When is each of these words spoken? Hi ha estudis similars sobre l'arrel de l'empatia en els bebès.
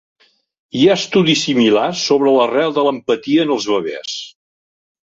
Hi 0.79 0.81
ha 0.91 0.95
estudis 0.99 1.43
similars 1.49 2.01
sobre 2.09 2.35
l'arrel 2.39 2.75
de 2.79 2.89
l'empatia 2.89 3.47
en 3.47 3.57
els 3.59 3.71
bebès. 3.77 4.19